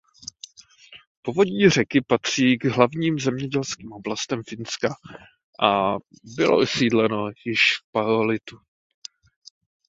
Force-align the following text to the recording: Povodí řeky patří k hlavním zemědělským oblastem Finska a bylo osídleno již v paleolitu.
Povodí 1.21 1.69
řeky 1.69 2.01
patří 2.01 2.57
k 2.57 2.65
hlavním 2.65 3.19
zemědělským 3.19 3.91
oblastem 3.91 4.43
Finska 4.43 4.95
a 5.63 5.95
bylo 6.35 6.57
osídleno 6.59 7.29
již 7.45 7.59
v 7.59 7.91
paleolitu. 7.91 8.55